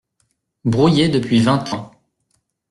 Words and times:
Brouillés 0.65 1.09
depuis 1.09 1.41
vingt 1.41 1.71
ans. 1.73 1.91